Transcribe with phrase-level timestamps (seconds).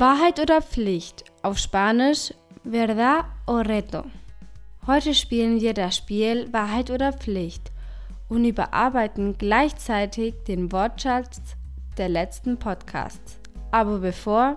[0.00, 1.24] Wahrheit oder Pflicht?
[1.42, 2.32] Auf Spanisch
[2.64, 4.04] Verdad o Reto.
[4.86, 7.70] Heute spielen wir das Spiel Wahrheit oder Pflicht
[8.30, 11.42] und überarbeiten gleichzeitig den Wortschatz
[11.98, 13.38] der letzten Podcasts.
[13.72, 14.56] Aber bevor,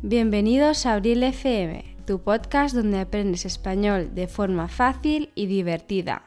[0.00, 6.22] bienvenidos a Abril FM, tu podcast donde aprendes español de forma fácil y divertida.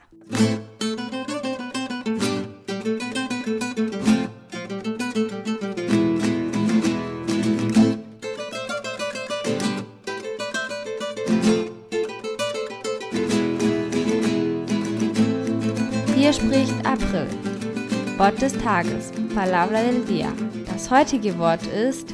[16.32, 17.28] Hier spricht April.
[18.18, 20.32] Wort des Tages, Palabra del Día.
[20.66, 22.14] Das heutige Wort ist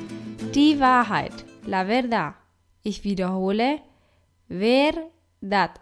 [0.56, 2.34] die Wahrheit, la verdad.
[2.82, 3.80] Ich wiederhole,
[4.48, 5.80] verdad.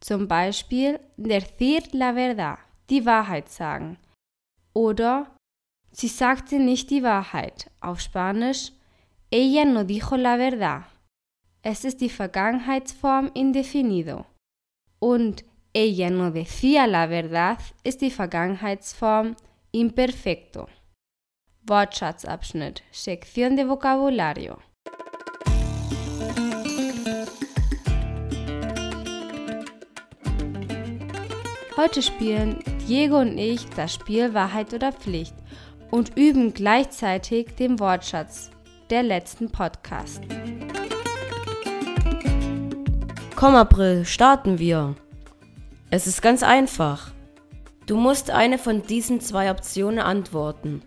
[0.00, 3.98] Zum Beispiel decir la verdad, die Wahrheit sagen.
[4.72, 5.26] Oder
[5.90, 7.70] sie sagte nicht die Wahrheit.
[7.82, 8.72] Auf Spanisch,
[9.30, 10.84] ella no dijo la verdad.
[11.60, 14.24] Es ist die Vergangenheitsform indefinido.
[15.00, 15.44] Und
[15.76, 19.36] ella no decía la verdad ist die Vergangenheitsform
[19.72, 20.68] imperfecto.
[21.68, 24.56] Wortschatzabschnitt, Sektion de Vocabulario.
[31.76, 35.34] Heute spielen Diego und ich das Spiel Wahrheit oder Pflicht
[35.90, 38.50] und üben gleichzeitig den Wortschatz
[38.88, 40.22] der letzten Podcast.
[43.34, 44.96] Komm, April, starten wir.
[45.90, 47.12] Es ist ganz einfach.
[47.86, 50.82] Du musst eine von diesen zwei Optionen antworten.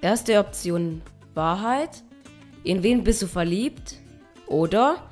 [0.00, 1.02] Erste Option
[1.34, 2.04] Wahrheit.
[2.62, 3.96] In wen bist du verliebt?
[4.46, 5.02] Oder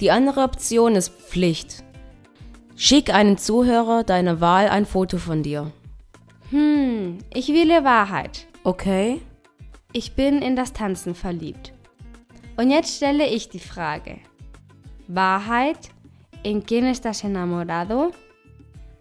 [0.00, 1.84] die andere Option ist Pflicht.
[2.74, 5.70] Schick einen Zuhörer deiner Wahl ein Foto von dir.
[6.50, 8.48] Hm, ich wähle Wahrheit.
[8.64, 9.20] Okay?
[9.92, 11.72] Ich bin in das Tanzen verliebt.
[12.56, 14.18] Und jetzt stelle ich die Frage.
[15.06, 15.78] Wahrheit,
[16.42, 18.10] ¿en quién estás enamorado?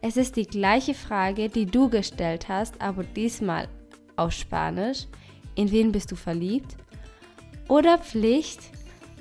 [0.05, 3.69] Es ist die gleiche Frage, die du gestellt hast, aber diesmal
[4.17, 5.07] auf Spanisch.
[5.55, 6.75] In wen bist du verliebt?
[7.69, 8.59] Oder Pflicht?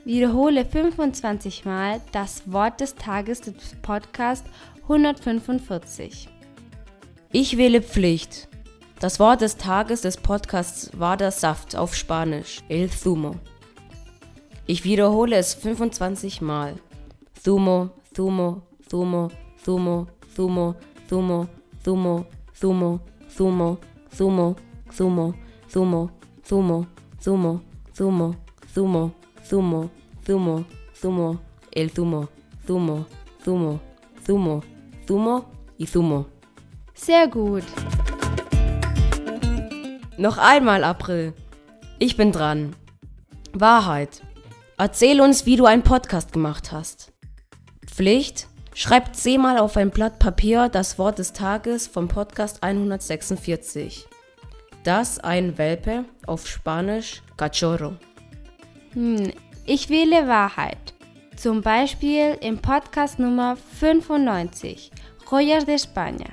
[0.04, 4.44] Wiederhole 25 Mal das Wort des Tages des Podcast
[4.82, 6.28] 145.
[7.31, 8.49] Ich wähle Pflicht.
[8.99, 13.37] Das Wort des Tages des Podcasts war der Saft auf Spanisch, el zumo.
[14.66, 16.75] Ich wiederhole es 25 Mal.
[17.41, 19.31] Zumo, zumo, zumo,
[19.64, 20.75] zumo, zumo,
[21.09, 23.00] zumo, zumo, zumo,
[23.37, 23.78] zumo,
[24.16, 24.56] zumo,
[24.91, 25.34] zumo,
[25.69, 26.09] zumo,
[26.44, 26.88] zumo,
[27.22, 28.34] zumo, zumo,
[28.72, 29.12] zumo,
[29.48, 29.91] zumo,
[30.25, 30.65] zumo,
[31.00, 31.38] zumo,
[31.72, 32.28] el zumo,
[32.66, 33.06] zumo,
[33.44, 33.81] zumo,
[34.26, 34.62] zumo,
[35.06, 35.44] zumo
[35.78, 36.26] y zumo.
[36.94, 37.64] Sehr gut.
[40.19, 41.32] Noch einmal, April.
[41.99, 42.76] Ich bin dran.
[43.53, 44.22] Wahrheit.
[44.78, 47.12] Erzähl uns, wie du einen Podcast gemacht hast.
[47.87, 48.49] Pflicht.
[48.75, 54.09] Schreib zehnmal auf ein Blatt Papier das Wort des Tages vom Podcast 146.
[54.83, 57.97] Das ein Welpe auf Spanisch Cachorro.
[58.94, 59.31] Hm,
[59.66, 60.94] ich wähle Wahrheit.
[61.37, 64.91] Zum Beispiel im Podcast Nummer 95,
[65.31, 66.31] Joyas de España,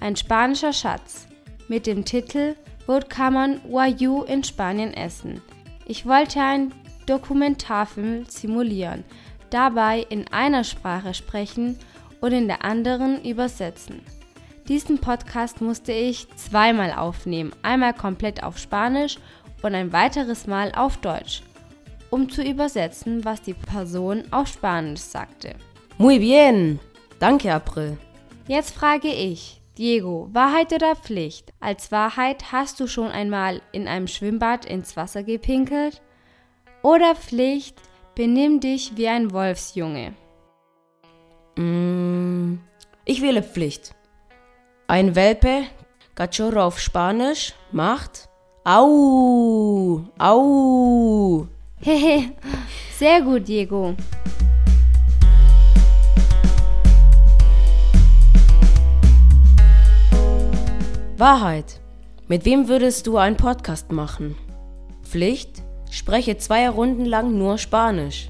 [0.00, 1.26] ein spanischer Schatz,
[1.66, 2.54] mit dem Titel
[2.86, 5.42] Wo kann man Wayu in Spanien essen?
[5.84, 6.72] Ich wollte einen
[7.06, 9.04] Dokumentarfilm simulieren,
[9.50, 11.78] dabei in einer Sprache sprechen
[12.20, 14.00] und in der anderen übersetzen.
[14.68, 19.16] Diesen Podcast musste ich zweimal aufnehmen, einmal komplett auf Spanisch
[19.62, 21.42] und ein weiteres Mal auf Deutsch,
[22.10, 25.54] um zu übersetzen, was die Person auf Spanisch sagte.
[25.98, 26.80] Muy bien.
[27.20, 27.96] Danke, April.
[28.48, 31.52] Jetzt frage ich, Diego, Wahrheit oder Pflicht?
[31.60, 36.02] Als Wahrheit hast du schon einmal in einem Schwimmbad ins Wasser gepinkelt?
[36.82, 37.80] Oder Pflicht,
[38.16, 40.14] benimm dich wie ein Wolfsjunge?
[41.56, 42.54] Mm,
[43.04, 43.94] ich wähle Pflicht.
[44.88, 45.64] Ein Welpe,
[46.14, 48.28] Cachorro auf Spanisch, macht
[48.64, 51.46] Au, au.
[51.80, 52.32] Hehe,
[52.98, 53.94] sehr gut, Diego.
[61.16, 61.80] Wahrheit.
[62.28, 64.36] Mit wem würdest du einen Podcast machen?
[65.04, 65.65] Pflicht.
[65.90, 68.28] Spreche zwei Runden lang nur Spanisch.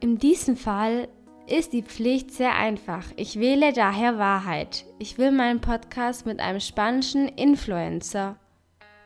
[0.00, 1.08] In diesem Fall
[1.46, 3.04] ist die Pflicht sehr einfach.
[3.16, 4.84] Ich wähle daher Wahrheit.
[4.98, 8.36] Ich will meinen Podcast mit einem spanischen Influencer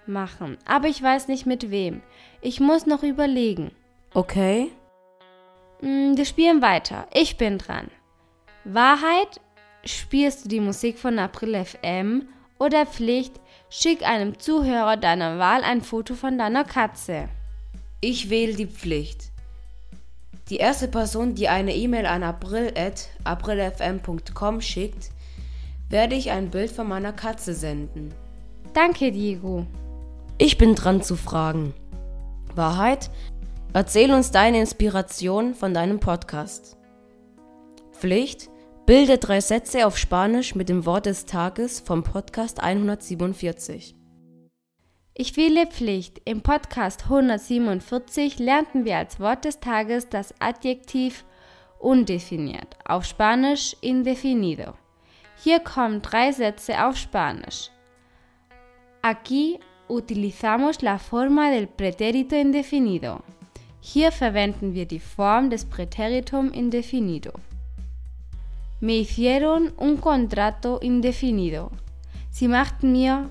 [0.07, 2.03] machen, aber ich weiß nicht mit wem.
[2.43, 3.71] Ich muss noch überlegen.
[4.13, 4.71] Okay.
[5.81, 7.07] Mm, Wir spielen weiter.
[7.13, 7.89] Ich bin dran.
[8.65, 9.41] Wahrheit,
[9.85, 12.29] spielst du die Musik von April FM
[12.59, 13.41] oder Pflicht,
[13.77, 17.29] schick einem Zuhörer deiner Wahl ein Foto von deiner Katze.
[18.01, 19.33] Ich wähle die Pflicht.
[20.49, 25.11] Die erste Person, die eine E-Mail an april.aprilfm.com schickt,
[25.89, 28.15] werde ich ein Bild von meiner Katze senden.
[28.75, 29.67] Danke, Diego.
[30.39, 31.75] Ich bin dran zu fragen.
[32.55, 33.11] Wahrheit?
[33.73, 36.77] Erzähl uns deine Inspiration von deinem Podcast.
[37.93, 38.51] Pflicht?
[38.87, 43.95] Bilde drei Sätze auf Spanisch mit dem Wort des Tages vom Podcast 147.
[45.15, 46.21] Ich wähle Pflicht.
[46.27, 51.25] Im Podcast 147 lernten wir als Wort des Tages das Adjektiv
[51.79, 54.75] undefiniert, auf Spanisch indefinido.
[55.43, 57.71] Hier kommen drei Sätze auf Spanisch.
[59.01, 63.23] Aquí utilizamos la forma del pretérito indefinido.
[63.81, 67.33] Hier verwenden wir die Form des Präteritum indefinido.
[68.85, 71.71] Me hicieron un contrato indefinido.
[72.29, 73.31] Sie machten mir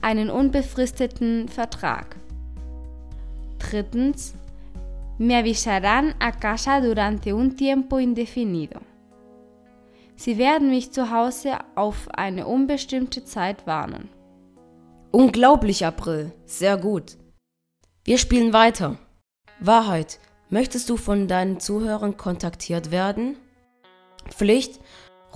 [0.00, 2.16] einen unbefristeten Vertrag.
[3.60, 4.34] Drittens,
[5.16, 8.80] me avisarán a casa durante un tiempo indefinido.
[10.16, 14.08] Sie werden mich zu Hause auf eine unbestimmte Zeit warnen.
[15.12, 16.32] Unglaublich, April.
[16.46, 17.16] Sehr gut.
[18.02, 18.98] Wir spielen weiter.
[19.60, 20.18] Wahrheit.
[20.48, 23.36] Möchtest du von deinen Zuhörern kontaktiert werden?
[24.30, 24.80] Pflicht.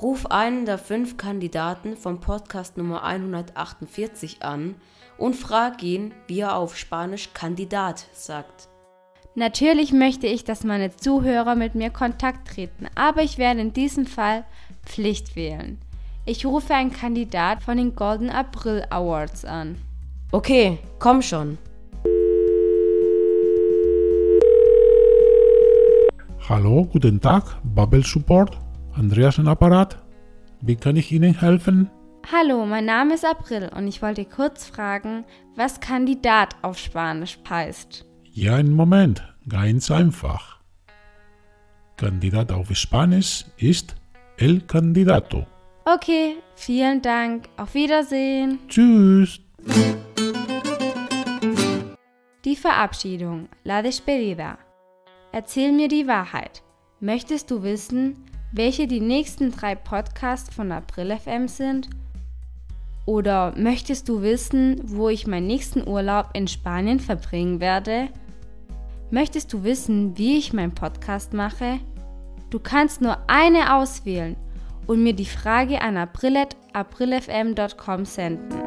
[0.01, 4.75] Ruf einen der fünf Kandidaten vom Podcast Nummer 148 an
[5.19, 8.69] und frag ihn, wie er auf Spanisch Kandidat sagt.
[9.37, 14.07] Natürlich möchte ich, dass meine Zuhörer mit mir Kontakt treten, aber ich werde in diesem
[14.07, 14.45] Fall
[14.85, 15.79] Pflicht wählen.
[16.25, 19.77] Ich rufe einen Kandidat von den Golden April Awards an.
[20.33, 21.59] Okay, komm schon.
[26.49, 28.64] Hallo, guten Tag, Bubble Support.
[28.97, 29.99] Andreas im Apparat.
[30.61, 31.91] Wie kann ich Ihnen helfen?
[32.33, 35.25] Hallo, mein Name ist April und ich wollte kurz fragen,
[35.57, 38.07] was Kandidat auf Spanisch heißt.
[38.33, 40.61] Ja, einen Moment, ganz einfach.
[41.97, 43.95] Kandidat auf Spanisch ist
[44.39, 45.47] el candidato.
[45.85, 47.49] Okay, vielen Dank.
[47.57, 48.59] Auf Wiedersehen.
[48.69, 49.41] Tschüss.
[52.45, 54.59] Die Verabschiedung, la despedida.
[55.33, 56.63] Erzähl mir die Wahrheit.
[57.01, 58.25] Möchtest du wissen,
[58.55, 61.89] welche die nächsten drei Podcasts von April FM sind?
[63.05, 68.11] Oder möchtest du wissen, wo ich meinen nächsten Urlaub in Spanien verbringen werde?
[69.11, 71.81] Möchtest du wissen, wie ich meinen Podcast mache?
[72.51, 74.37] Du kannst nur eine auswählen
[74.87, 78.61] und mir die Frage an april.aprilfm.com senden.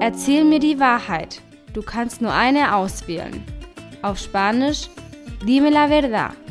[0.00, 1.40] Erzähl mir die Wahrheit.
[1.72, 3.44] Du kannst nur eine auswählen.
[4.02, 4.90] Auf Spanisch,
[5.46, 6.43] dime la verdad.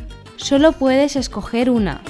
[0.43, 2.01] Solo puedes escoger una.